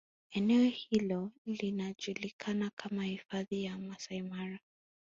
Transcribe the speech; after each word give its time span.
Eneeo 0.31 0.63
hilo 0.69 1.31
linajulikana 1.45 2.69
kama 2.75 3.03
Hifadhi 3.03 3.63
ya 3.63 3.77
Masaimara 3.77 4.59